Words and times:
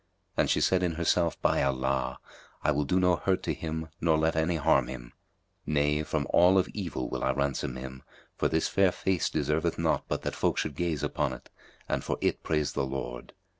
And 0.35 0.49
she 0.49 0.61
said 0.61 0.81
in 0.81 0.93
herself, 0.93 1.39
"By 1.43 1.61
Allah! 1.61 2.17
I 2.63 2.71
will 2.71 2.85
do 2.85 2.99
no 2.99 3.17
hurt 3.17 3.43
to 3.43 3.53
him 3.53 3.89
nor 4.01 4.17
let 4.17 4.35
any 4.35 4.55
harm 4.55 4.87
him; 4.87 5.13
nay, 5.67 6.01
from 6.01 6.25
all 6.31 6.57
of 6.57 6.67
evil 6.69 7.07
will 7.07 7.23
I 7.23 7.29
ransom 7.33 7.75
him, 7.75 8.01
for 8.35 8.47
this 8.47 8.67
fair 8.67 8.91
face 8.91 9.29
deserveth 9.29 9.77
not 9.77 10.05
but 10.07 10.23
that 10.23 10.33
folk 10.33 10.57
should 10.57 10.73
gaze 10.75 11.03
upon 11.03 11.33
it 11.33 11.51
and 11.87 12.03
for 12.03 12.17
it 12.19 12.41
praise 12.41 12.73
the 12.73 12.83
Lord. 12.83 13.33